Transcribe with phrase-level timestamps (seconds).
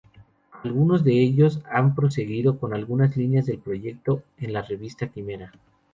[0.63, 5.51] Algunos de ellos han proseguido con algunas líneas del proyecto en la revista "Quimera".